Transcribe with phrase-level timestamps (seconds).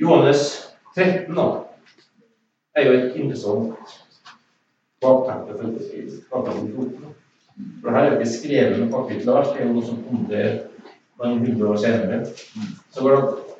[0.00, 0.44] Johannes
[0.94, 1.46] 13 da,
[2.76, 3.96] er jo et interessant
[5.02, 5.56] bakteppe
[6.28, 7.14] for kapittel 14.
[7.82, 10.60] For her er ikke skrevet noe kapittel, det er jo noe som kom til
[11.22, 12.22] noen hundre år senere.
[12.90, 13.52] Så går det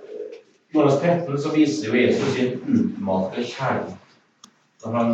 [0.72, 3.98] Johannes 13 så viser jo Jesus sin utmatte kjærlighet
[4.82, 5.10] når han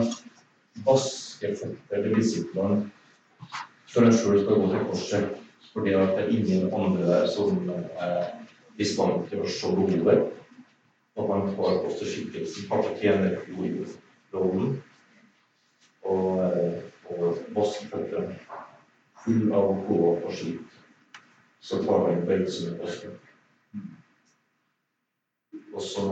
[0.87, 2.77] vasker føtter til disiplene
[3.91, 5.27] før han sjøl skal gå til korset,
[5.73, 7.59] fordi det er ingen andre der som
[7.99, 8.29] er
[8.79, 10.38] i stand til å se behovet.
[11.19, 14.77] Og han tar også skikkelsen, har tjenerrollen,
[16.07, 16.29] og,
[17.11, 17.41] og
[17.91, 18.37] føttene
[19.25, 20.77] full av blod og skit.
[21.61, 23.17] Så tar han bøyelsen på seg.
[25.75, 26.05] Og så,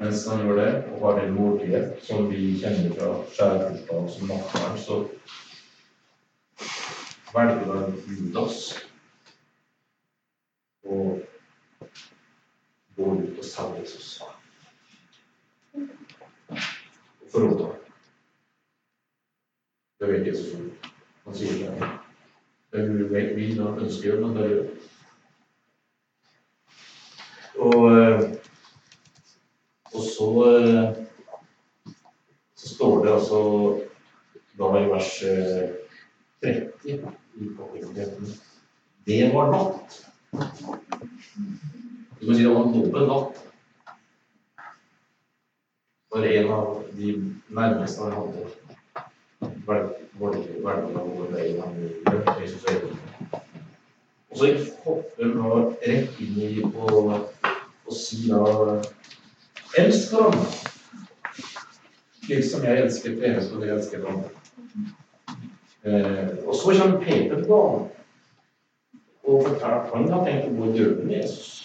[0.00, 4.78] mens han gjør det, og har den måltidet som vi kjenner fra skjærtorsdag som nattverd,
[4.84, 4.96] så
[7.34, 8.58] velger han Judas
[10.84, 11.24] og
[12.96, 14.20] går ut og selger Jesus.
[17.20, 17.76] Og forråder ham.
[20.00, 20.72] Det vet Jesus om.
[21.26, 21.92] Han sier det.
[22.72, 24.66] Det er mulig vi han ønsker, men det gjør
[27.58, 28.30] og, eh,
[29.94, 30.96] og så, eh,
[32.54, 33.40] så står det altså
[34.58, 35.70] da i vers 30
[36.42, 37.50] eh, i
[39.06, 40.00] Det var natt.
[42.20, 43.40] Du kan si det var en dobbel natt.
[46.12, 47.14] For en av de
[47.48, 48.46] nærmeste han hadde
[49.66, 52.64] valgte å gå veien han Jesus
[54.30, 54.52] Og så
[54.84, 58.78] hopper han rett inn i på, og si da
[59.78, 60.70] Elsk hverandre.
[62.24, 64.22] Slik som jeg elsker dere, skal dere elske ham.
[65.84, 67.90] Eh, og så kommer Peter på banen
[69.24, 71.63] og forteller at han har tenkt å gå i døden med Jesus.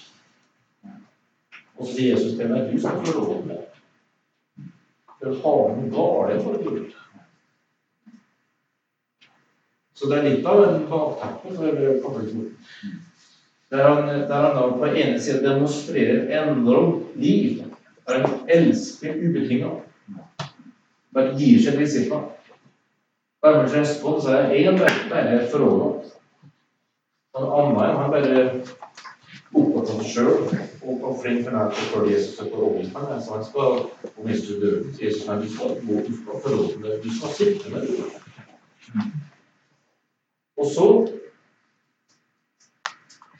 [1.79, 3.59] Og så sier Jesus til meg du skal få lov til det.
[5.19, 6.95] for hanen gale for Gud.
[9.93, 12.51] Så det er litt av en bakteppe for kapittel
[13.69, 17.63] der han, der han da på ene siden demonstrerer enormt liv.
[18.07, 19.69] Der han elsker ubetinga.
[21.13, 22.31] Bare gir seg til disiplene.
[23.43, 26.15] seg Østfold så er én bare, forholdet.
[27.37, 28.47] Han andre han bare
[29.53, 33.21] opptatt av seg sjøl og var flink for til å følge Jesus og overbevise ham.
[33.21, 33.69] Så han skal
[34.15, 37.35] om Jesus døden, sier Jesus at du skal gå, du skal forholde deg, du skal
[37.37, 38.07] sitte med det.
[40.59, 40.87] Og så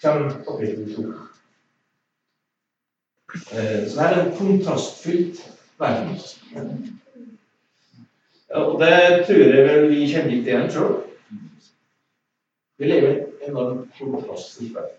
[0.04, 1.08] kommer kapittel to.
[3.54, 5.42] Eh, så det er en kontrastfylt
[5.80, 6.22] verden.
[8.50, 10.96] Og det tror jeg vel vi kjenner litt igjen sjøl.
[12.80, 14.99] Vi lever i en enorm kontrastfylt verden.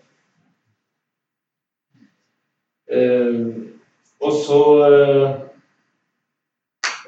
[2.91, 3.45] Eh,
[4.19, 5.31] og så eh,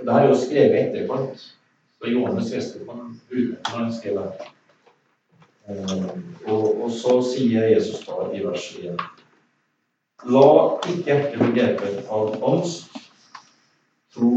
[0.03, 1.55] Det er jo skrevet etterkant.
[1.97, 4.47] Så Johannes Westermann når han skrev det.
[5.69, 6.07] Eh,
[6.45, 8.99] og, og, så sier Jesus da i vers 1
[10.31, 10.49] La
[10.87, 12.91] ikke hjertet bli grepet av angst.
[14.15, 14.33] Tro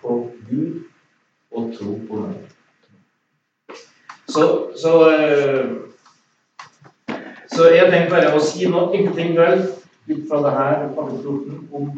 [0.00, 0.18] på
[0.48, 0.84] Gud
[1.52, 2.36] og tro på meg.
[4.28, 4.44] Så,
[4.80, 5.66] så, eh,
[7.52, 9.66] så jeg tenkte bare å si noe ingenting vel
[10.08, 11.88] ut fra det her om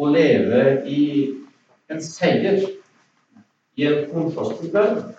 [0.00, 1.00] å leve i
[1.90, 2.62] en seier
[3.76, 4.30] i en
[4.72, 5.16] verden.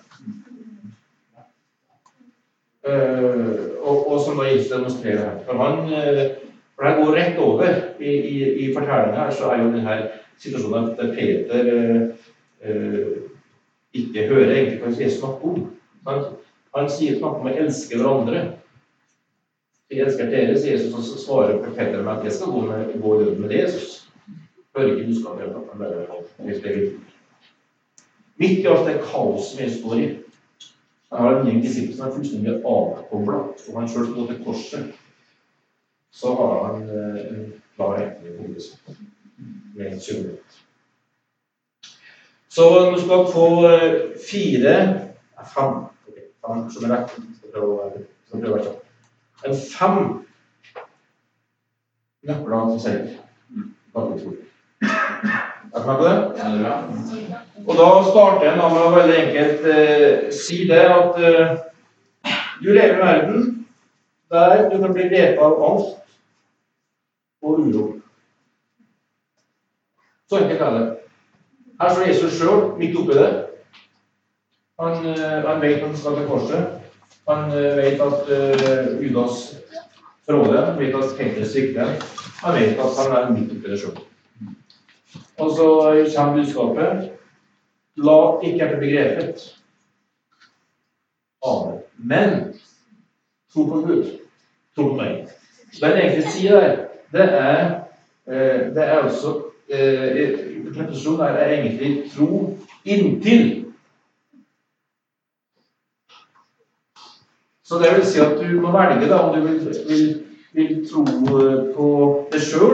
[2.82, 5.36] Uh, og, og, som da Jesus demonstrerer her.
[5.46, 6.22] For han uh,
[6.82, 9.98] for det går rett over i, i, i fortellinga her, så er jo denne
[10.42, 11.68] situasjonen at Peter
[12.66, 13.12] uh,
[13.94, 15.68] ikke hører egentlig hva Jesus snakker om.
[16.08, 16.24] Han,
[16.74, 18.42] han sier snakker om å elske hverandre.
[19.92, 22.94] Jeg elsker dere, sier Jesus, og så svarer Peter meg at jeg skal gå, med,
[23.04, 23.98] gå med Jesus.
[24.78, 25.48] Hører ikke budskapet.
[28.40, 30.06] Midt i alt det kaoset vi står i,
[31.12, 34.44] han har en gjeng disipler som er fullstendig avkobla, og han sjøl skal gå til
[34.46, 34.86] korset.
[36.12, 37.42] Så har han eh, en
[37.76, 38.64] klar retning på hodet
[39.76, 40.62] med en synlighet.
[42.48, 44.00] Så du skal få eh,
[44.30, 44.76] fire
[45.56, 45.84] Fem.
[46.08, 47.12] Okay, fem som er rett.
[47.12, 48.91] Skal skal prøve å være kjapp.
[49.48, 49.98] En fem
[52.28, 53.08] nøkler som seier.
[53.96, 56.16] Er du med på det?
[57.68, 61.56] Og da starter en med å veldig enkelt eh, si det at eh,
[62.62, 63.48] du lever i verden
[64.32, 65.98] der du kan bli grepet av angst
[67.42, 67.86] og uro.
[70.30, 70.86] Så enkelt er det.
[71.82, 73.32] Her står Jesus sjøl midt oppi det.
[74.82, 76.81] Han, eh, han vet han skal til korset.
[77.30, 79.42] Han eh, vet at uh, Judas
[80.26, 81.98] forråder ham, vet at Peter svikter
[82.42, 84.00] Han vet at han er midt oppi det sjøl.
[85.42, 85.68] Og så
[86.16, 87.10] kommer budskapet
[88.02, 89.44] La ikke hjertet bli grepet.
[91.46, 91.80] Amen.
[91.98, 92.54] Men
[93.54, 94.06] tro på Gud.
[94.76, 95.28] Tro på meg.
[95.76, 96.78] Det han egentlig sier der,
[97.12, 97.64] det er,
[98.28, 99.40] eh, det er altså
[99.72, 103.71] Preposisjonen er egentlig tro inntil.
[107.72, 110.08] Så det vil si at du må velge da, om du vil, vil,
[110.52, 111.92] vil tro på
[112.34, 112.74] deg sjøl,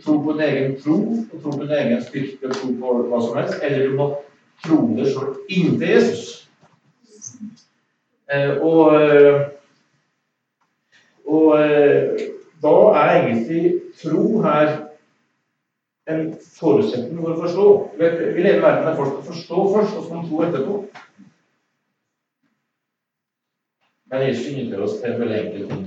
[0.00, 3.36] tro på din egen tro, og tro på din egen styrke, tro på hva som
[3.36, 4.06] helst, eller du må
[4.64, 6.24] tro deg sjøl inntil Jesus.
[8.32, 9.44] Eh, og, eh,
[11.28, 12.24] og eh,
[12.64, 14.72] da er egentlig tro her
[16.08, 17.68] en forutsetning for å forstå.
[18.00, 18.08] Vi
[18.40, 20.80] lever i verden der folk skal forstå først, og så kan tro etterpå.
[24.12, 25.84] Men Jesus inviterer oss til veldig enkel ting.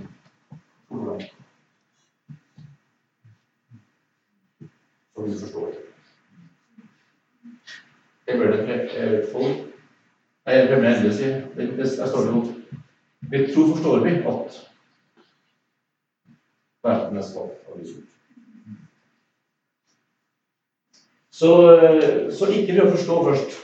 [5.14, 5.76] Som vi forstår.
[8.26, 9.62] Det bør det folk
[10.46, 11.30] Nei, jeg glemmer endelig å si.
[11.54, 12.42] Det, det, der står det jo
[13.30, 14.60] Vi tror forstår vi at
[16.86, 18.04] verden er skapt av Jesus.
[21.30, 21.54] Så,
[22.34, 23.58] så ikke ved å forstå først.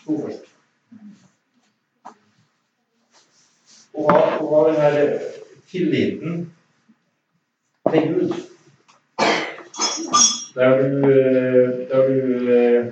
[0.00, 0.46] Tro først.
[3.95, 4.98] å ha, å ha den her
[5.70, 6.44] tilliten
[7.90, 8.36] til Gud.
[10.56, 11.02] Der du,
[11.90, 12.86] der du eh,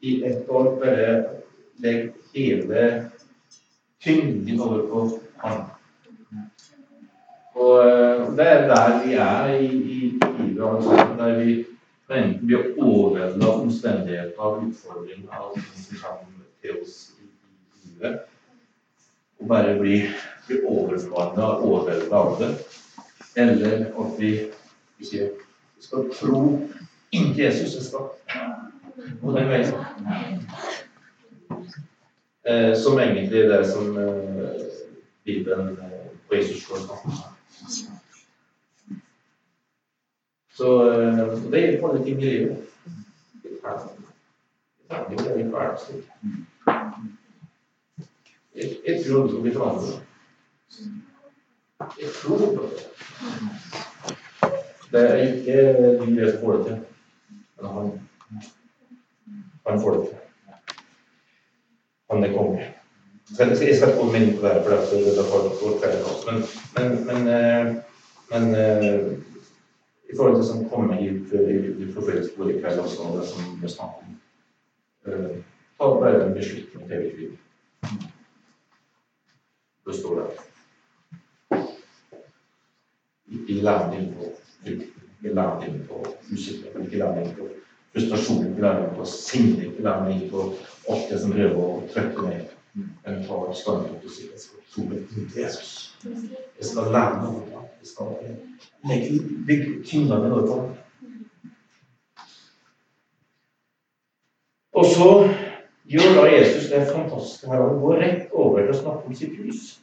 [0.00, 1.24] i ett år bare
[1.80, 3.10] legger hele
[4.04, 5.64] tyngden over på Han.
[7.54, 10.00] Og eh, det er der vi er i, i
[10.38, 11.64] livet, der vi
[12.08, 17.28] enten blir overveldet av omstendigheter, av utfordringer, av ting som kommer til oss i
[17.88, 18.28] livet,
[19.38, 20.00] og bare bli,
[20.46, 22.50] bli overmanna og overvelda av det.
[23.36, 24.32] Eller at vi,
[25.04, 25.30] sier
[25.76, 26.42] vi skal tro
[27.12, 27.76] inntil Jesus.
[27.76, 28.38] er skapt.
[29.22, 29.74] gå den veien.
[32.48, 34.62] Eh, som egentlig det som eh,
[35.24, 37.12] Bibelen eh, på Jesus går snakker om.
[40.56, 42.64] Så eh, det gjelder alle ting i livet.
[48.58, 50.02] Jeg tror det skal bli forandret.
[52.00, 52.80] Jeg tror på det.
[54.92, 55.56] Det er ikke
[56.00, 56.78] som får det til,
[57.60, 57.90] men han,
[59.66, 60.18] han får det til.
[62.10, 62.74] Han er konge.
[63.38, 66.42] Jeg skal ikke gå inn på det, for det er for men,
[66.76, 67.74] men, men, eh,
[68.32, 69.12] men eh,
[70.12, 73.20] i forhold til det som kommer hit i det profetiske ordet i kveld også, og
[73.20, 75.36] det som ble snakket om eh,
[75.78, 77.36] Ta bare en beslutning til vi liv.
[79.88, 80.26] Det står der.
[83.32, 84.24] Ikke landing på
[84.62, 84.82] frykt,
[85.24, 85.34] ikke
[85.88, 86.02] på
[86.32, 87.48] usikkerhet, ikke på
[87.92, 90.42] frustrasjon, ikke på
[90.88, 92.44] alt det som prøver å trykke ned.
[93.06, 94.94] en ta standpunkt og si jeg skal tro på
[95.40, 95.70] Jesus.
[96.04, 97.64] Jeg skal lære av ham.
[97.80, 98.06] Jeg skal
[98.90, 100.58] legge bygge tyngdene over på.
[104.78, 105.10] Og så
[105.88, 107.62] gjør da Jesus det fantastiske her.
[107.62, 109.78] Han går rett over til å snakke om sitt hus.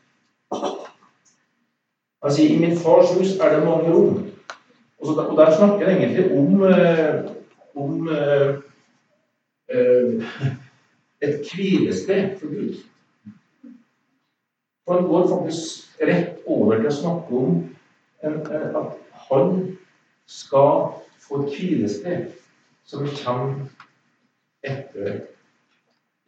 [2.26, 4.22] Han sier i min fars hus er det mange rom.
[5.00, 7.32] Og, så, og der snakker han egentlig om, eh,
[7.76, 8.56] om eh,
[9.70, 10.26] eh,
[11.22, 12.82] et hvilested for Gud.
[14.86, 17.62] Og han går faktisk rett over til å snakke om
[18.26, 18.92] at
[19.28, 19.56] han
[20.30, 20.84] skal
[21.22, 22.28] få et hvilested
[22.86, 23.66] som kommer
[24.66, 25.35] etter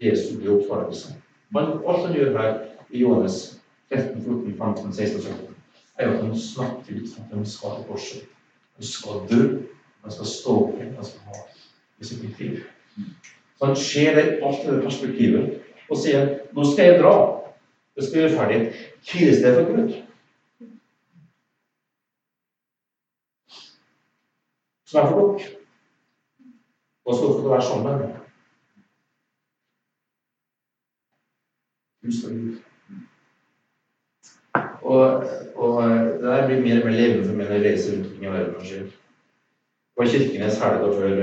[0.01, 1.13] Jesu oppfarelse.
[1.55, 2.57] Alt han gjør her
[2.89, 5.55] i Johannes 13, 14, 15, 16 og 17
[5.97, 8.25] er at han snakker ut at han skal til korset.
[8.75, 9.61] Han skal dø,
[10.03, 11.45] han skal stå opp igjen, han skal ha
[12.01, 12.59] sitt liv.
[13.57, 15.57] Så han ser alt i det perspektivet
[15.89, 17.15] og sier nå skal jeg dra.
[17.97, 18.75] Jeg skal gjøre ferdig et
[19.09, 19.95] hvilested for Gud.
[24.85, 25.49] Som er for dere.
[27.07, 28.26] Og så skal dere være sammen.
[32.07, 32.57] Hus for Gud.
[34.81, 35.23] Og,
[35.55, 38.25] og, det der blir mer og mer levende for meg når jeg reiser rundt omkring
[38.25, 38.93] i verden og Det
[39.97, 41.15] På Kirkenes helga før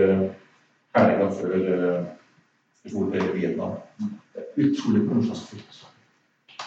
[0.96, 1.54] helga før
[2.92, 3.76] før Vietnam.
[4.34, 5.78] Det er utrolig kontrastfullt.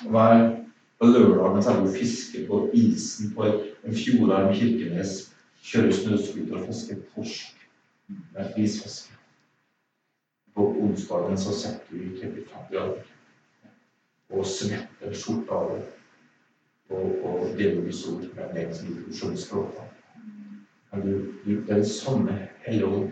[0.09, 0.55] Hver
[0.99, 5.13] på lørdag mens jeg fisker på isen på en fjordarm i Kirkenes,
[5.63, 7.53] kjører snøscooter og fisker torsk
[8.57, 9.13] isfiske.
[10.55, 12.17] På onsdagen så sitter du i
[14.29, 15.69] 35 grader og svette skjorta av
[16.89, 19.77] og, og delvis ord med deg funksjonsspråk.
[20.91, 21.13] Men du,
[21.45, 23.11] du, det den samme Helligånd,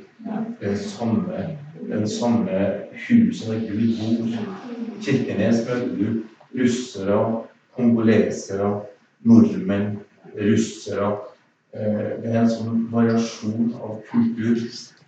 [0.59, 1.57] Det den samme,
[1.87, 2.55] den samme
[3.07, 4.33] huset der Gud bor.
[5.01, 6.07] Kirkenes møter du
[6.59, 7.43] russere,
[7.75, 8.81] kongolesere,
[9.23, 9.99] nordmenn,
[10.35, 11.13] russere.
[11.75, 14.59] Eh, det er en sånn variasjon av kultur.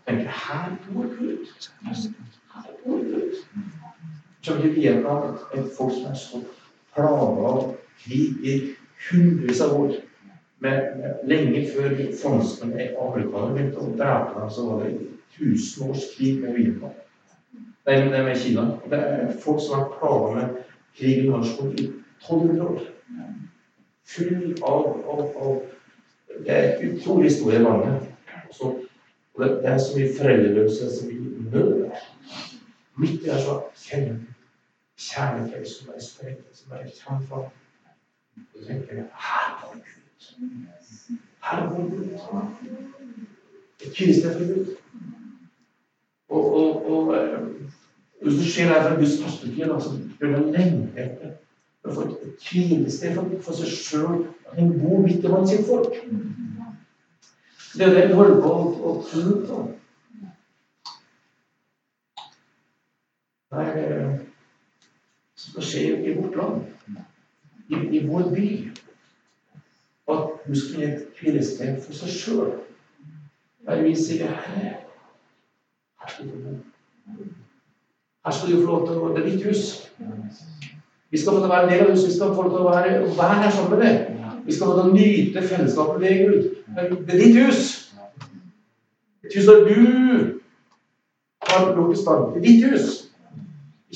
[0.07, 1.51] Tenker, her bor Gud.
[1.83, 3.43] Her bor Gud.
[4.41, 6.41] Som vi vet at et folk som er så
[6.95, 7.63] plaga av
[8.03, 8.57] krig i
[9.09, 9.97] hundrevis av år
[10.63, 16.07] Men Lenge før franskmennene i amerikanerne begynte å drepe dem, så var det tusen års
[16.15, 16.95] krig med Vietnam.
[17.85, 18.63] Nei, med Kina.
[18.89, 20.55] Det er folk som har vært plaga med
[20.97, 21.85] krig i Norskog i
[22.25, 22.87] 1200 år.
[24.07, 25.61] Full av, av, av
[26.45, 28.09] Det er utrolig store i landet.
[28.59, 28.81] Og
[29.39, 31.17] det, det, er så mye foreldreløse, som vi
[31.53, 31.85] nød.
[32.97, 34.25] Midt i det så kjenner du
[34.97, 37.43] kjærlighet som er spredd, som er kjent fra
[38.37, 39.83] Så tenker jeg her var Gud.
[41.41, 42.77] Her var Gud.
[43.85, 44.75] Et hvilested for Gud.
[46.29, 47.39] Og, og, og eh,
[48.21, 51.35] hvis du ser her fra Guds perspektiv, så bør man lengte etter
[51.85, 54.25] å få et hvilested for, for seg sjøl.
[54.57, 55.93] En bor midt blant sitt folk.
[57.77, 58.53] Det er det vi holder på
[58.89, 59.63] å tro på.
[63.57, 64.17] Nei,
[65.37, 66.65] som skjer i vårt land,
[67.67, 68.49] i, i vår by.
[70.13, 72.51] At du skal gi et hvilested for seg sjøl.
[73.67, 74.77] Der vi sier her
[76.07, 76.53] skal du bo.
[78.25, 79.89] Her skal du få lov til å Det er ditt hus.
[81.09, 82.07] Vi skal få til å være en del av huset.
[82.09, 84.23] Vi skal få lov til å være, være her sammen med deg.
[84.45, 86.47] Vi skal få til å nyte fellesskapet med Gud.
[86.75, 87.61] Det er ditt hus.
[89.23, 90.39] Et hus der du
[91.47, 92.33] har gjort i stand.
[92.33, 93.06] Det er ditt hus.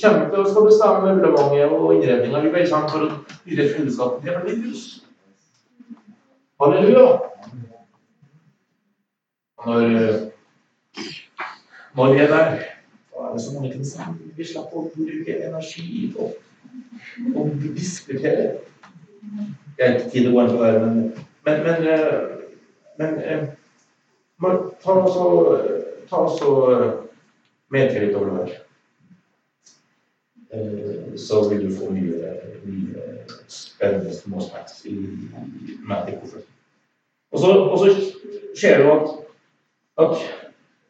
[0.02, 2.40] Kommer til å bestemme møblementet og innredninga.
[2.42, 3.10] Vi bare kommer for å
[3.46, 4.24] nyte fellesskapet.
[4.24, 4.86] Det er ditt hus.
[6.62, 7.04] Halleluja.
[9.66, 9.82] Når,
[11.94, 12.56] når vi er der,
[13.12, 16.32] da er det så mange ting som vi slipper å bruke energi på
[17.36, 18.48] Og diskutere.
[19.78, 20.98] Jeg har ikke tid til å gå inn på det, men,
[21.46, 21.78] men,
[22.98, 23.46] men,
[24.42, 25.26] men ta så,
[26.10, 26.52] ta så
[27.70, 28.60] medtale litt over det her.
[30.52, 32.32] Eh, så vil du få mye,
[32.64, 33.02] mye
[33.48, 36.48] spennende småsnacks i, i kofferten.
[37.32, 37.92] Og og så
[38.56, 39.14] skjer det jo at,
[40.04, 40.18] at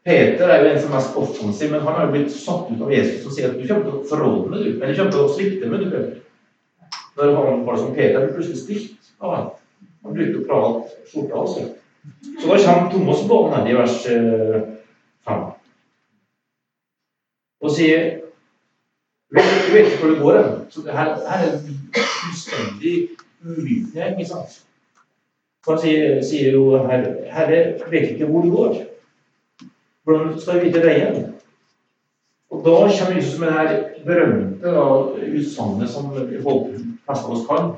[0.04, 2.82] Peter er jo en som er mest offensiv, men han har jo blitt satt ut
[2.82, 4.82] av Jesus og sier at du kommer til å forråde meg, du.
[4.82, 5.90] Eller kommer til å svikte meg, du.
[5.92, 6.18] Peter.
[7.20, 9.48] Når han var som Peter blir plutselig stilt av ham.
[10.02, 11.70] Han brukte å prate skjorta seg.
[12.40, 14.66] Så da kommer Thomas på han i vers 5
[15.30, 15.50] eh,
[17.62, 18.21] og sier
[19.32, 20.70] du vet hvor det går hen.
[20.70, 21.58] Så det her, her er
[21.94, 23.08] fullstendig
[23.44, 24.10] uvitende.
[24.10, 24.62] ikke sant?
[25.68, 27.60] Han sier, sier jo her Herre
[27.90, 28.74] vet ikke hvor det går.
[30.04, 31.34] Hvordan skal vi vite veien?
[32.50, 34.72] Og da kommer Jesus med det her berømte
[35.38, 37.70] utsagnet som vi håper de fleste av oss kan.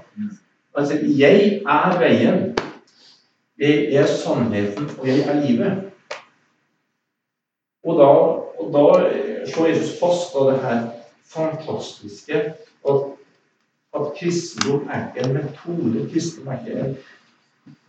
[0.77, 2.55] Han sier 'Jeg er veien'.
[3.59, 5.83] Jeg er sannheten, og jeg er livet.
[7.85, 8.09] Og da,
[8.59, 8.85] og da
[9.47, 10.81] slår Jesus fast av det her
[11.27, 12.35] fantastiske
[12.89, 13.01] at,
[13.95, 16.97] at kristendom er ikke en metode, kristendom er ikke en,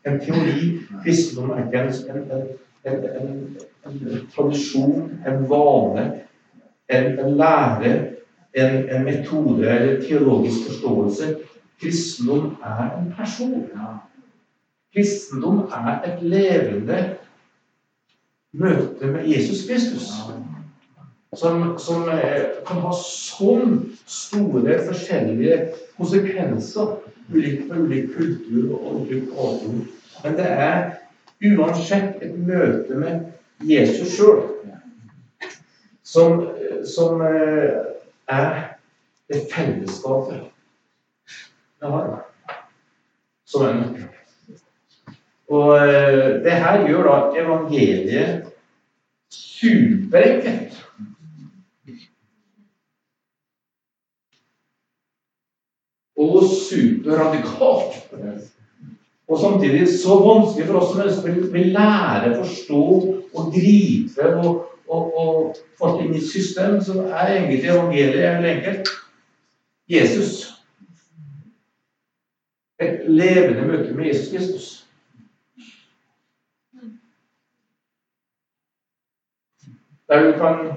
[0.05, 0.79] en teori.
[1.03, 1.79] Kristendom er ikke
[2.85, 6.21] en, en, en tradisjon, en vane,
[6.89, 8.11] en, lære,
[8.53, 11.37] en, metode eller teologisk forståelse.
[11.81, 13.69] Kristendom er en person.
[14.93, 17.15] Kristendom er et levende
[18.51, 20.11] møte med Jesus Kristus
[21.35, 23.77] som, som eh, kan ha sånn
[24.07, 25.57] store forskjellige
[25.97, 26.95] konsekvenser
[27.33, 29.85] ulikt for ulik kultur og ulik bakgrunn.
[30.23, 30.77] Men det er
[31.45, 33.31] uansett et møte med
[33.65, 34.43] Jesus sjøl
[36.05, 36.45] som,
[36.85, 37.71] som eh,
[38.31, 38.51] er
[39.29, 40.45] det fellesskapet
[41.81, 42.11] vi har,
[43.45, 44.11] som er nøkkelen.
[45.53, 48.47] Og eh, det her gjør da evangeliet
[49.29, 50.84] superenkelt.
[56.17, 58.13] Og superradikalt.
[59.27, 62.83] Og samtidig så vanskelig for oss som ønsker å lære, forstå
[63.33, 64.51] og gripe og,
[64.87, 68.93] og, og få inn i system, så er egentlig evangeliet veldig enkelt.
[69.89, 70.45] Jesus.
[72.81, 74.71] Et levende møte med Jesus Kristus.
[80.07, 80.67] Der du kan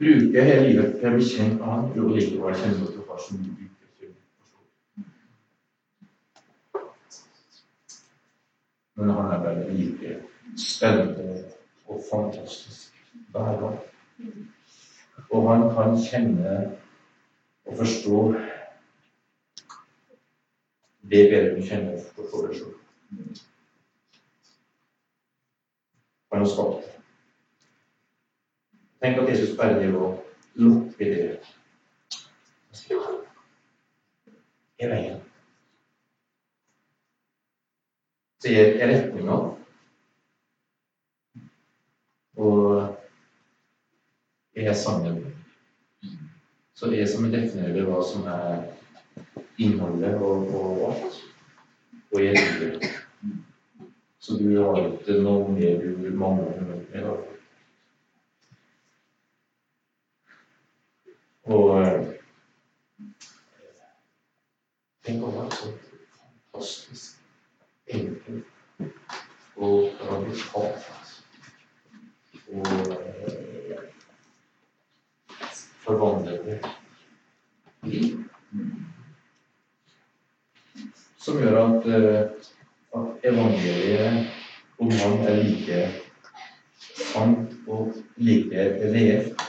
[0.00, 3.88] bruke hele livet til å bli kjent med ham og likevel kjenne som de bruker
[3.98, 4.14] til.
[8.94, 10.16] Men han er veldig like
[10.56, 11.44] spennende
[11.86, 12.94] og fantastisk
[13.30, 13.78] hver gang.
[15.30, 16.78] Og han kan kjenne
[17.64, 18.34] og forstå
[21.10, 22.74] det bedre du kjenner og forstår det sjøl.
[26.32, 26.90] Han har skapt
[29.00, 30.10] Tenk at Jesus bare det å
[30.60, 31.59] lukke det
[34.80, 35.20] i veien.
[38.40, 39.36] Sier retninga.
[42.40, 42.96] Og
[44.56, 45.20] er sammen.
[46.74, 48.62] Så jeg som definerer hva som er
[49.60, 51.18] innholdet og, og alt.
[52.10, 52.90] Og jeg liker det.
[54.20, 57.26] Så du har ikke noe mer du mangler med i dag.
[61.50, 61.99] Og
[65.10, 65.68] tenk å være så
[66.54, 67.16] fantastisk
[67.90, 68.44] enkelt
[69.58, 70.84] og radikalt
[72.50, 73.80] og eh,
[75.82, 76.60] forvandlende
[77.90, 78.20] liv.
[81.18, 82.22] Som gjør at, eh,
[83.00, 84.30] at evangeliet
[84.78, 85.82] om han er like
[86.86, 87.98] sant og
[88.30, 89.39] like reelt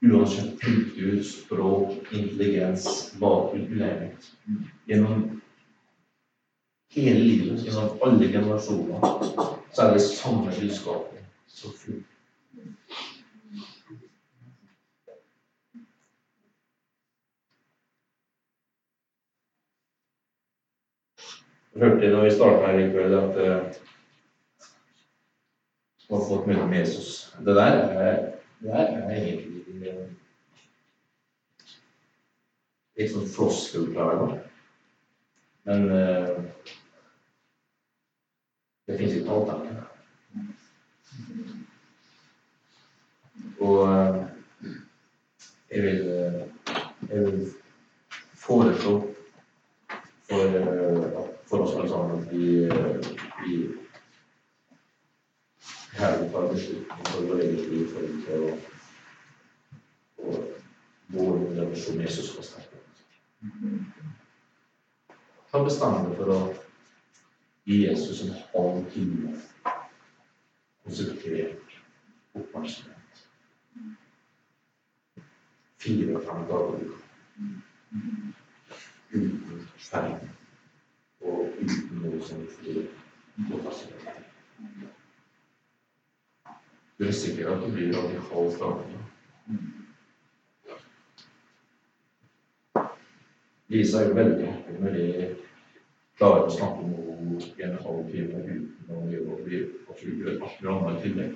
[0.00, 4.32] uansett kultur, språk, intelligens, bakgrunn, uenighet.
[4.86, 5.40] Gjennom
[6.94, 9.00] hele livet, gjennom alle generasjoner,
[9.72, 12.04] så er det samme budskapet som fullt.
[21.76, 23.82] Hørte når vi starta her i kveld, at uh,
[26.08, 27.10] har fått møte med Jesus.
[27.44, 28.22] Det der er,
[28.60, 30.06] der er egentlig uh,
[32.96, 34.38] litt sånn floskelplager.
[35.66, 36.38] Men uh,
[38.86, 39.82] det fins ikke alternativ.
[43.66, 44.22] Og uh,
[45.70, 46.00] jeg vil,
[47.10, 47.40] jeg vil
[48.46, 48.96] foreslå
[50.26, 52.66] for for oss alle sammen at vi,
[53.44, 53.56] vi
[55.96, 58.56] herlig tar beslutning for vår eget liv for ikke å
[60.26, 60.48] og
[61.08, 62.78] vår den som Jesus skal sterke.
[65.50, 66.38] Ta bestandig for å
[67.66, 69.36] gi Jesus en halv time
[70.84, 71.76] konsentrert
[72.36, 73.22] oppmerksomhet.
[75.82, 77.00] Fire og i uka.
[79.16, 80.28] Uten skjerm
[81.22, 82.88] og uten noe som flyr
[83.48, 84.95] på fasilitet.
[86.98, 89.02] Du risikerer at du blir radikal avhengig.
[93.68, 95.06] Lisa er jo veldig happy når de
[96.16, 100.36] klarer å snakke om henne i en halv time uten å gjøre bli og gjøre
[100.42, 101.32] alt mulig annet tillegg.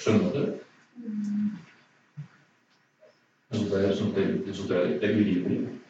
[0.00, 0.42] Skjønner du?
[3.50, 3.80] Det, det,
[4.14, 5.80] det, det, er, det er urimelig.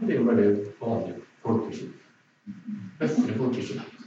[0.00, 0.46] Det er jo veldig
[0.80, 1.98] vanlig folkesjukdom.
[3.00, 4.02] Høflig folkesjukdom.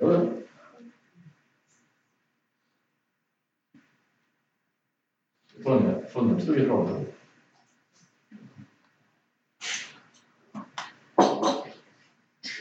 [0.00, 0.36] Ja, det.
[6.54, 7.06] I Trondheim.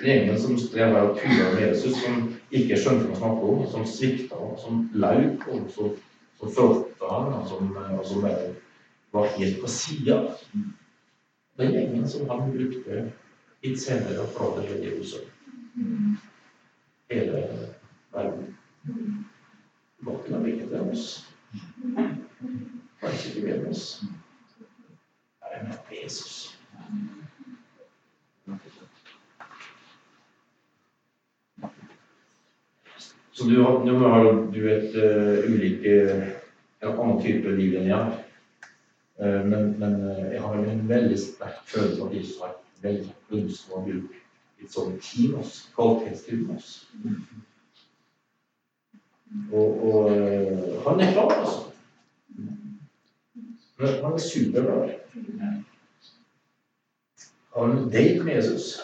[0.06, 3.88] gjengen som strever og turer med Jesus, som ikke skjønte hva han snakket om, som
[3.89, 5.93] svikta som laug og som,
[6.39, 8.26] som fråtta ham, og som, og som
[9.15, 10.19] var helt på sida.
[11.58, 13.06] Den gjengen som han brukte
[13.65, 16.17] litt senere fra det hele Jerusalem.
[17.10, 17.45] Hele
[18.13, 18.52] verden.
[18.86, 21.08] Det var ikke viktig til oss.
[23.05, 24.01] Kanskje ikke med oss.
[25.39, 26.59] Det er med Jesus.
[33.31, 35.95] Så du har, nå har du et uh, ulike
[36.81, 38.13] en annen type liv enn jeg har.
[39.19, 42.85] Uh, men, men uh, jeg har en veldig sterk følelse av at Jesus har et
[42.87, 44.23] veldig ønske om å bruke
[44.61, 45.59] litt sånn tid med oss.
[45.75, 46.71] Kvalitetstid med oss.
[49.51, 50.11] Og, og
[50.87, 51.74] han er klar, altså.
[53.79, 54.89] Han er superglad.
[57.55, 58.79] Han har date med Jesus.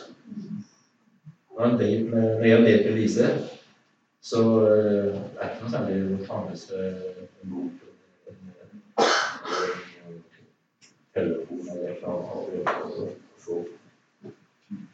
[1.59, 3.27] Han en date med, når jeg dater Lise
[4.21, 6.81] så uh, er det ikke noe særlig å ta med seg
[7.41, 7.75] en bok
[8.29, 10.19] en
[11.15, 13.21] telefon eller et eller annet.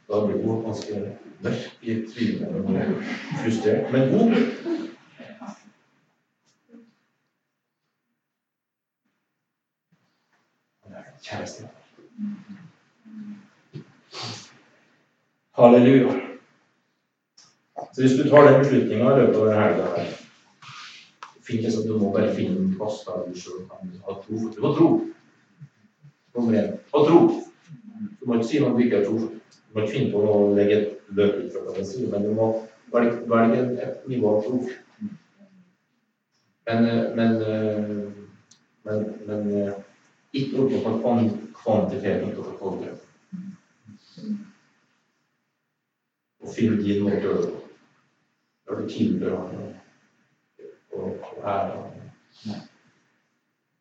[0.08, 1.02] Da blir det ganske
[1.44, 2.72] mørk i trynet og
[3.44, 4.77] frustrert, men god.
[15.58, 16.14] Halleluja.
[17.92, 20.10] Så hvis du tar den beslutninga i løpet av denne helga her
[21.48, 24.38] Finn at Du må bare finne en plass der du sjøl kan ha tro.
[24.38, 24.90] For Du må tro.
[26.36, 26.76] Nummer én.
[26.94, 27.22] Ha tro.
[28.20, 29.18] Du må ikke si noe du ikke har tro.
[29.18, 32.36] Du må ikke finne på å legge et løp ut fra hva sier, men du
[32.38, 32.50] må
[32.94, 34.60] velge, velge et nivå av tro.
[36.68, 36.86] Men,
[37.18, 37.32] men,
[38.86, 39.42] men, men
[40.38, 40.94] ikke oppå på
[41.64, 43.02] kvantiteten av kvalitet.
[46.44, 47.62] Og finne din måte å på.
[48.68, 49.74] Når du tilber ham og.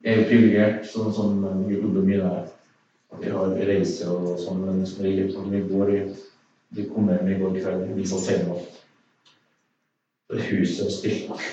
[0.07, 1.41] Jeg er privilegert, sånn som
[1.71, 2.47] jobben min er.
[3.15, 6.01] At jeg har reise og sånn, men som regel sånn vi går i
[6.77, 8.81] Vi kom hjem i går kveld, vi som senvakt.
[10.35, 11.45] Huset er stilt.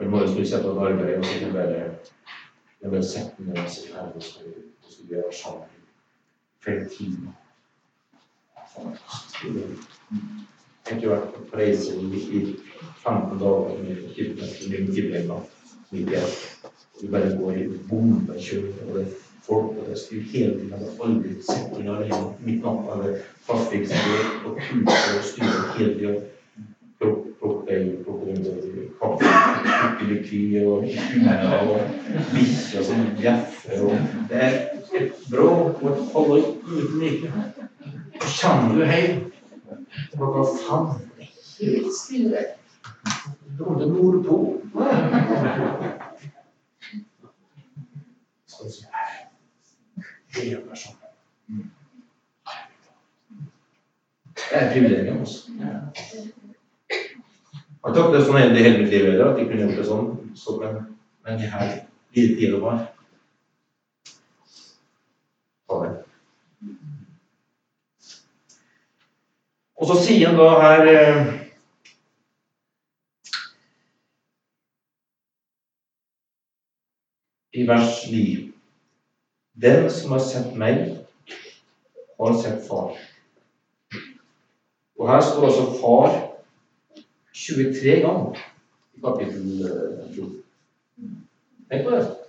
[0.00, 1.82] I morgen skal vi sette opp arbeid, og så vi bare
[2.80, 5.68] jeg bare sette meg ned og si her, og så skal vi sammen
[6.64, 7.39] flere timer.
[10.90, 12.42] Jeg ikke vært på reise i
[13.04, 13.96] 15 dager med
[15.92, 16.38] i ett.
[17.02, 20.70] Vi bare går i bombekjør, og det er folk, og det styr hele tiden.
[20.70, 25.94] Jeg har aldri sett noe alene midt natta eller trafikkstyr og kuser og styrer hele
[25.98, 26.14] tida.
[27.00, 28.44] Plukke ei, plukke en
[29.00, 29.32] kaffe,
[29.64, 31.74] plukke litt ky og hunder og
[32.34, 34.06] bikkjer som bjeffer.
[34.30, 34.60] Det er
[35.00, 37.69] et bråk og et halloi uten like.
[38.20, 39.32] Så kommer du hjem
[40.12, 41.26] klokka da Det jeg
[41.60, 42.44] helt stille.
[43.58, 44.60] Du kommer til Nordpol.
[48.46, 48.84] Skal si
[50.34, 50.98] Det gjør sånn.
[54.36, 55.52] Det er et privilegium også.
[55.58, 55.68] Jeg
[57.84, 60.08] har ikke opplevd sånn hele, mitt liv heller, at jeg kunne gjort det sånn,
[60.60, 60.80] men,
[61.24, 61.68] men de her
[62.16, 62.86] lille tida de har
[65.70, 65.92] Ta det.
[69.79, 71.30] Og så sier han da her eh,
[77.58, 78.52] i vers 9
[79.64, 80.78] Den som har sett meg,
[82.20, 82.94] har sett far.
[84.96, 86.16] Og her står altså far
[87.34, 88.40] 23 ganger
[88.94, 89.50] i kapittel
[90.14, 90.32] 14.
[91.66, 92.19] Tenk på det.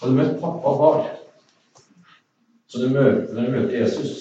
[0.00, 1.08] Har du møtt pappa og far,
[2.72, 4.12] så du møter når du møter Jesus,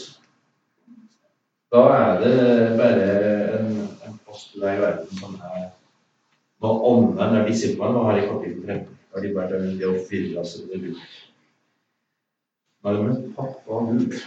[1.72, 2.34] da er det
[2.82, 3.06] bare
[3.60, 3.70] en,
[4.08, 5.70] en post der i verden som er
[6.60, 10.68] Når ånden er disiplene har i kapittel 13, har de vært det å fylle seg
[10.68, 11.00] til Gud.
[12.84, 14.20] Når du møtt pappa og Gud,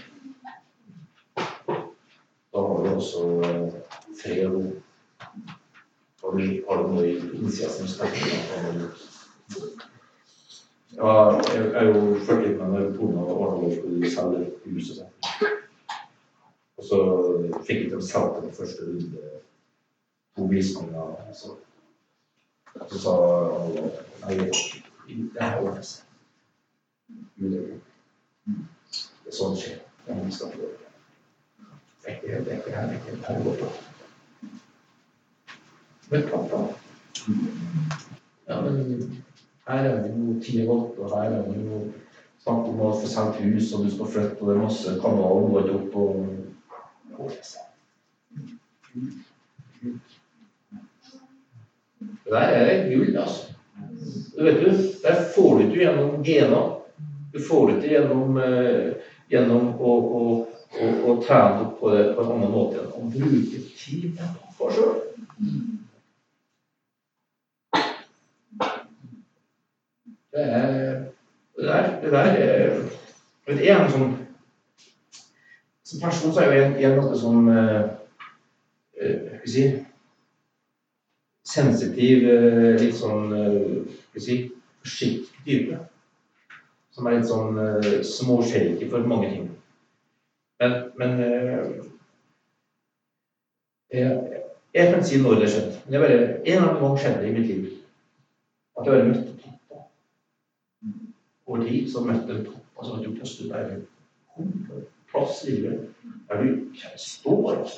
[1.36, 3.26] da har du også
[4.22, 4.64] fred og ro.
[6.22, 8.40] Har du, har noe i innsida som snakker
[10.96, 11.12] ja,
[11.54, 11.94] jeg er jo
[12.26, 15.12] 40 med når kona og ordna opp i selve huset sitt.
[16.78, 16.98] Og så
[17.66, 19.22] fikk jeg til å selge den første runde
[20.36, 21.06] to visninger.
[21.38, 21.48] Så,
[22.90, 23.12] så sa
[23.60, 23.82] alle
[24.24, 26.02] nei, det her ordner seg.
[27.42, 27.52] Det
[29.28, 29.78] er sånn skjer.
[30.06, 30.20] Det er
[32.16, 33.66] ikke det er ikke her, det er ikke her borte.
[36.10, 36.58] Men pappa
[38.48, 38.74] Ja, men
[39.68, 41.82] her er det noe tid godt, og her er det noe
[42.42, 45.50] snakk om å få sendt hus, og du skal flytte, og det er masse kanaler
[45.54, 46.14] går opp og
[52.22, 53.52] Det der er gull, altså.
[54.36, 54.70] Det vet du,
[55.04, 56.70] det får du ikke gjennom gener.
[57.32, 60.22] Du får det ikke gjennom, eh, gjennom å, å,
[60.80, 64.22] å, å trene opp på det på en annen måte enn å bruke tid
[64.56, 64.96] for sjøl.
[70.32, 71.04] Det er
[71.56, 72.32] der, det der
[73.46, 74.12] vet, er en sånn
[75.84, 77.50] Som person så er jo en, en ganske sånn
[78.96, 79.64] Skal vi si,
[81.52, 82.24] sensitiv,
[82.80, 83.32] litt sånn
[84.16, 84.36] si,
[84.80, 85.80] forsiktig type.
[86.94, 87.58] Som er litt sånn
[88.06, 89.50] småshaky for mange ting.
[90.62, 91.18] Men, men
[93.90, 94.40] jeg,
[94.72, 95.82] jeg, kan si når det skjedde.
[95.88, 96.20] Det er bare
[96.54, 97.70] annen gang skjedde i mitt liv
[98.78, 99.31] at jeg bare møtte
[101.52, 103.82] over de som møtte en pappa som hadde gjort en
[105.12, 105.88] plass i livet
[106.28, 107.74] der du står opp.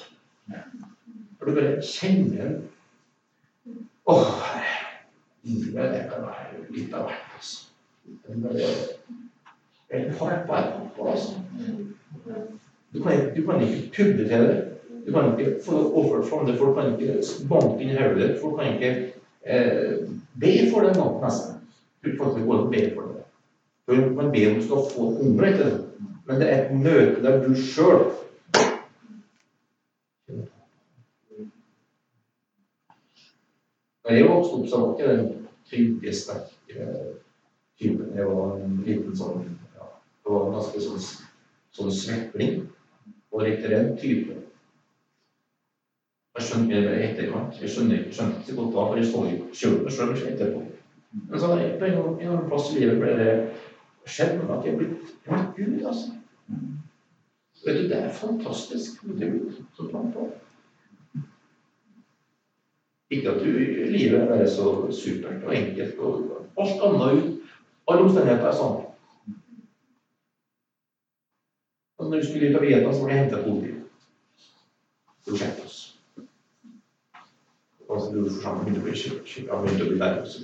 [0.49, 2.63] Der du bare kjenner en
[4.07, 4.43] Åh,
[5.43, 7.31] livet det kan være litt av hvert.
[7.37, 7.63] Altså.
[9.89, 10.45] Det er hardt
[10.97, 11.39] på altså.
[12.93, 14.59] Du kan, du kan ikke pudre til det.
[15.07, 16.57] Du kan ikke få overført fra andre.
[16.59, 18.37] Folk kan ikke banke inn i hodet.
[18.43, 18.93] Folk kan ikke
[19.47, 20.05] eh,
[20.41, 21.59] be for det nesten.
[22.05, 23.24] Du kan ikke gå og be for det.
[23.87, 25.89] Man ber om du skal få unger ikke sant?
[26.25, 28.07] Men det er et møte der du sjøl
[34.05, 35.29] Da jeg vokste opp, så ikke den
[35.65, 36.89] trygge, sterke
[37.81, 38.11] typen.
[38.13, 39.87] Jeg var en liten sånn ja,
[40.21, 41.07] Det var en ganske sånn,
[41.73, 42.67] sånn svepling
[43.33, 44.37] og litt redd type.
[46.37, 47.57] Jeg skjønte mer etterkant.
[47.63, 50.65] Jeg skjønte, skjønte ikke så godt da, for jeg så jo sjøl etterpå.
[51.31, 53.33] Men så en, en plass i livet ble det
[54.07, 56.15] skjedd noe at de er blitt, ble Gud, altså.
[57.65, 60.27] Vet du, Det er fantastisk er Gud som tar på.
[63.11, 63.51] Ikke at du,
[63.95, 67.55] livet er så supert og enkelt og alt annet ut.
[67.89, 68.79] Alle omstendigheter er sånn.
[71.99, 73.81] Og når du skulle ut av Vietnam, så ble jeg hentet av politiet.
[75.25, 75.79] Du sjekke oss.
[77.89, 80.35] Og så dro forsamlingen begynte å bli skikkelig, begynte å bli nervøs.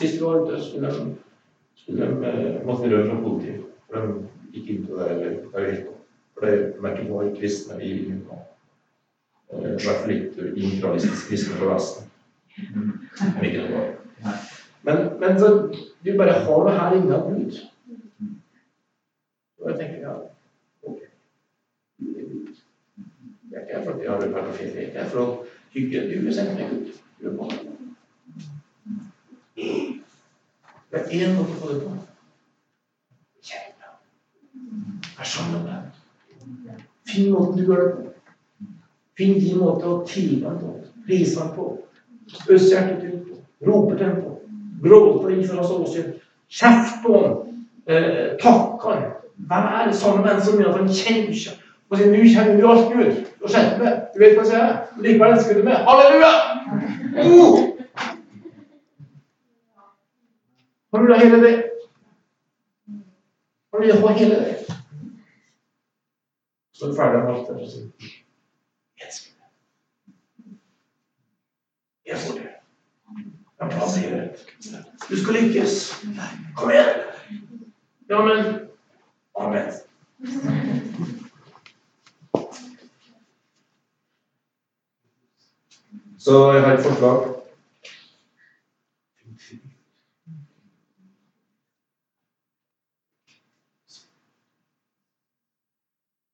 [0.00, 1.16] Sist vi var ute, skulle de,
[1.76, 3.64] skulle de eh, vi røre fra politiet.
[3.90, 5.90] For de gikk inn på det eller hva det het.
[6.34, 8.46] For det merket på var kristne i Newton.
[9.50, 12.08] I hvert fall litt imperialistisk kristne fra Vesten.
[12.56, 13.88] Men ikke noe
[14.88, 15.48] Men, men så,
[16.02, 17.58] vi bare har det her inne av Gud.
[19.60, 20.14] Og jeg tenker ja,
[20.88, 21.02] ok.
[22.00, 25.28] Det er ikke for at jeg har vært ferie, det er ikke for å
[25.76, 26.06] hygge.
[26.08, 26.96] Du vil sende meg ut.
[27.20, 27.79] Du er bare
[30.90, 31.90] det er én måte å få det på.
[33.46, 33.70] Kjenn
[35.18, 36.80] Vær sammen med ham.
[37.06, 38.06] Finn måten du gjør det på.
[39.18, 40.74] Finn din måte å tilbe ham på.
[41.06, 41.68] Prise ham på.
[42.48, 43.38] øse hjertet ut på.
[43.66, 44.36] Rope til ham på.
[44.82, 46.12] Gråte innenfor hans åsyn.
[46.48, 47.64] Kjeft på ham.
[47.86, 49.02] Eh, takk ham.
[49.50, 51.58] Vær sammen med en som gjør at han kjenner seg.
[51.90, 53.24] Og sier 'Nå kjenner du alt, Gud.
[53.38, 54.02] Du har sett meg.
[54.14, 54.76] Du vet hva jeg sier.
[55.02, 55.76] Likevel elsker du meg.
[55.86, 56.34] Halleluja!'
[57.26, 57.66] Oh!
[60.92, 61.70] Han du da hele det.
[63.72, 64.56] Har du ha hele det.
[66.72, 67.90] Så er du ferdig med alt det sier
[68.98, 70.56] Jeg elsker deg.
[72.10, 72.48] Jeg får det.
[73.20, 74.24] Jeg har plass i det.
[75.10, 75.78] Du skal lykkes.
[76.56, 77.06] Kom igjen.
[78.10, 78.70] Ja, men
[79.40, 79.72] Amen.
[86.18, 87.39] Så jeg har et forslag.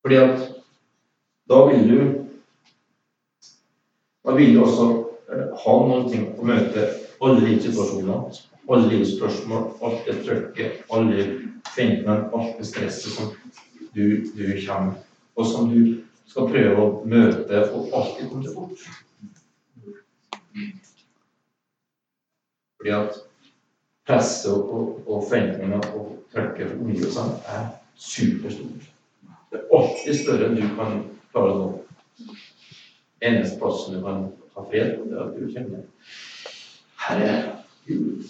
[0.06, 0.54] Fordi at
[1.50, 2.14] da vil du
[4.24, 4.84] Da vil du også
[5.32, 6.84] eh, ha noen ting å møte
[7.22, 8.32] alle de situasjonene,
[8.70, 11.26] alle livsspørsmål, alt det trøkket, alle
[11.66, 13.32] forventningene, alt det stresset som
[13.94, 14.94] du, du kommer
[15.36, 18.88] og som du skal prøve å møte og alltid komme til bort.
[22.78, 23.22] Fordi at
[24.06, 28.92] presset og, og, og forventningene og trøkket for omgivelsene er superstort.
[29.56, 30.98] Det er alltid større enn du kan
[31.32, 31.68] klare nå.
[33.24, 35.86] Eneste plassen du kan ha fred, det er at du kjenner
[37.06, 37.30] Herre
[37.86, 38.26] Gud.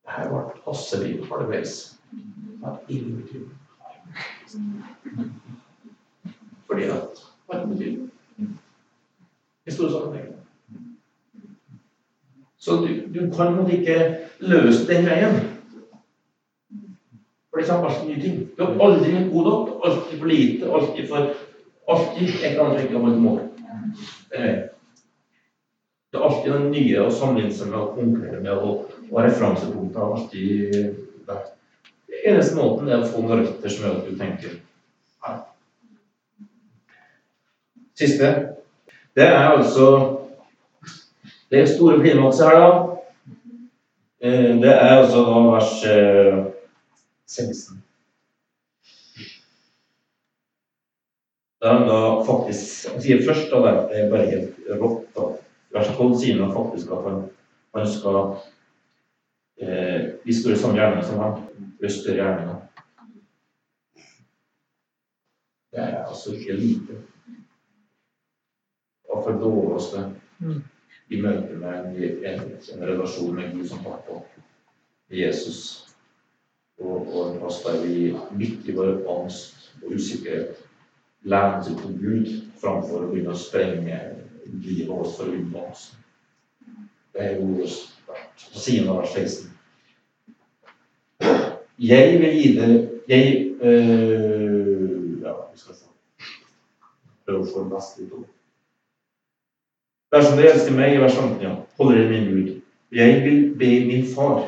[0.00, 1.76] Det her ble Hasse liv halvveis.
[6.70, 8.08] Fordi at Hva betyr?
[9.66, 10.36] I store sammenhenger.
[12.56, 14.02] Så du, du kan ikke
[14.40, 15.59] løse den veien.
[17.50, 18.42] For det kommer alltid nye ting.
[18.56, 21.32] Du er aldri god nok, alltid for lite, alltid for
[21.90, 23.38] Alltid et eller annet ikke et mål.
[24.30, 30.00] Det er alltid det nye å sammenligne seg med og konkurrere med og, og referansepunkter.
[30.00, 30.94] alltid
[31.26, 31.40] der.
[32.06, 34.54] Det eneste måten er å få noen røtter som gjør at du tenker
[35.26, 35.40] her.
[37.98, 38.30] Siste.
[39.16, 39.86] Det er altså
[41.50, 42.96] Det store klimakset her, da.
[44.22, 46.44] Eh, det er altså da vers eh,
[47.30, 47.82] 16.
[51.60, 55.04] Der han da faktisk Han sier først da det er bare helt rått.
[55.16, 55.26] da.
[55.76, 57.20] Vers 12 sier han faktisk at han,
[57.76, 58.16] han skal
[59.60, 61.44] eh, skal gjøre samme gjerninger som han.
[61.80, 62.56] øster større gjerninger.
[65.70, 66.96] Det er altså ikke lite.
[69.08, 70.02] Og for dårligste
[71.10, 72.42] i møte med en, en,
[72.74, 74.22] en relasjon med Gud som på
[75.10, 75.89] Jesus
[76.80, 80.58] og, og en plass der vi midt i vår angst og usikkerhet,
[81.22, 82.28] lene seg på Gud
[82.60, 84.00] framfor å begynne å sprenge
[84.50, 85.90] livet vårt for å unngå oss.
[87.12, 87.66] Det er jo
[88.54, 89.50] siden av vers 16.
[91.80, 92.70] Jeg vil gi det
[93.08, 95.74] Jeg øh, Ja, vi skal
[97.26, 98.28] prøve å få det beste litt det.
[100.14, 102.48] Dersom dere elsker meg, i vers 15, ja, holder dere min Gud.
[102.94, 104.40] Jeg vil be min far,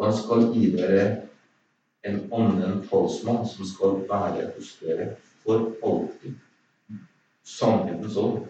[0.00, 1.00] og han skal gi dere
[2.08, 5.10] en annen talsmann som skal være hos dere
[5.42, 6.38] for alltid.
[7.44, 8.46] Sannhetens ånd,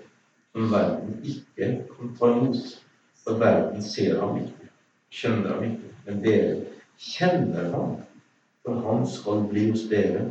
[0.55, 2.77] som verden ikke kan ta imot.
[3.25, 4.69] For verden ser ham ikke,
[5.11, 5.91] skjønner ham ikke.
[6.07, 6.53] Men dere
[7.03, 7.97] kjenner ham,
[8.63, 10.29] for han skal bli hos dere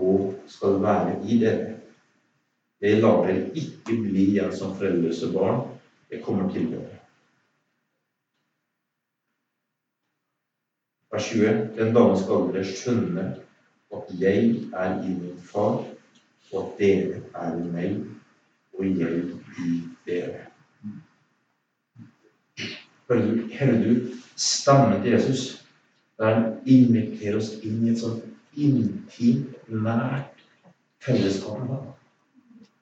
[0.00, 1.74] og skal være i dere.
[2.80, 5.66] Det lar dere ikke bli igjen som foreldreløse barn.
[6.08, 6.89] Det kommer til dere.
[11.20, 11.76] Vers 20.
[11.76, 13.24] Den dagen skal dere skjønne
[13.92, 15.82] at jeg er i min far,
[16.52, 17.98] og at dere er i meg,
[18.78, 19.18] og jeg
[19.60, 19.74] i
[20.06, 20.46] dere.
[23.10, 24.06] Hører du
[24.36, 25.42] stammen til Jesus?
[26.16, 28.24] Der han inviterer oss inn i et sånt
[28.56, 30.40] intimt, nært
[31.04, 31.68] fellesskap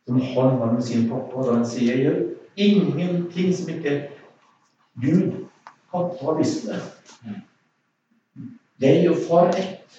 [0.07, 2.23] som han har med sin pappa da han sier 'jeg gjør
[2.57, 4.09] ingenting som ikke
[5.03, 5.47] Gud,
[5.93, 6.43] pappa, har
[8.79, 9.97] lyst er Jeg og far ett.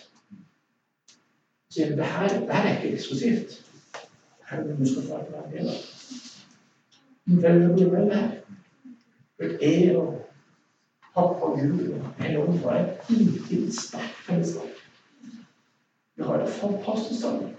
[1.70, 3.58] Sier det her, det er ikke eksklusivt.
[4.50, 5.74] Her er det skal være med.
[7.24, 8.30] Hvem blir med her?
[9.36, 10.16] For jeg og
[11.14, 14.82] pappa og Gud og Helligånden har et intimt, sterkt fellesskap.
[16.16, 17.56] Vi har det fantastisk sammen.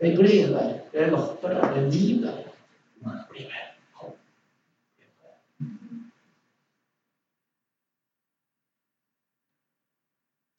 [0.00, 0.78] Det er glede der.
[0.92, 1.74] Det er latter der.
[1.74, 2.42] Det er liv der.
[3.30, 3.67] Bli med.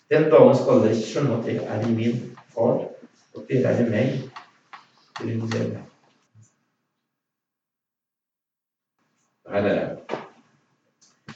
[0.10, 2.22] Den dagen skal dere skjønne at jeg er i min
[2.54, 2.80] far,
[3.36, 4.16] og dere er i meg.
[5.20, 5.70] Til en del.
[9.50, 9.94] Dette er,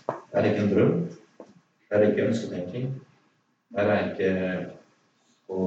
[0.07, 0.97] det er ikke en drøm.
[1.37, 2.89] Det er ikke ønsketenking.
[3.77, 4.33] Det er ikke
[5.53, 5.61] å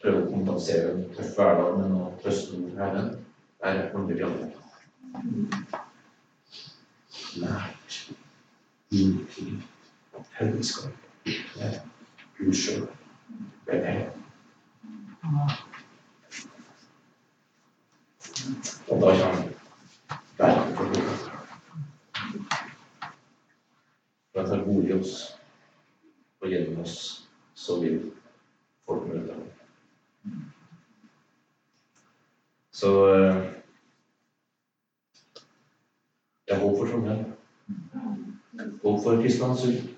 [0.00, 3.14] prøve å kompensere en tøff hverdag med noe trøstende Herren,
[3.60, 4.50] der handler i andre.
[7.44, 8.02] Nært,
[8.92, 9.72] intimt
[10.38, 11.03] fellesskap
[11.64, 11.80] med
[12.38, 12.88] Gud sjøl.
[13.66, 14.10] Det er det.
[18.88, 19.48] Og da kommer
[20.38, 21.30] verden for Gud.
[24.32, 25.38] For han tar bolig i oss,
[26.40, 28.12] og gjennom oss så vil
[28.86, 29.46] folk møte ham.
[32.72, 33.42] Så eh,
[36.44, 37.24] det er håp for Trondheim.
[38.82, 39.94] Håp for Kristiansund.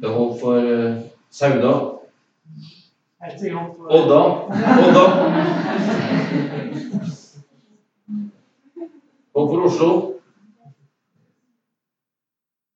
[0.00, 1.72] Det er håp for uh, Sauda.
[3.90, 4.20] Odda.
[4.96, 5.04] da
[9.34, 9.90] Og for Oslo.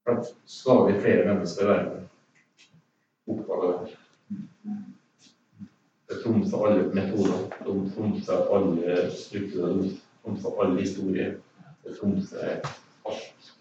[0.05, 2.09] For skal vi flere mennesker i verden
[3.27, 3.97] oppdage
[6.09, 7.39] det trumfer alle metoder.
[7.59, 9.75] det trumfer alle strukturer.
[9.75, 11.35] det trumfer alle historier.
[11.85, 12.39] Det trumfer
[13.07, 13.55] alt.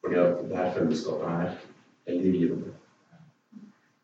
[0.00, 1.50] Fordi at det her fellesskapet her
[2.06, 2.73] er livet.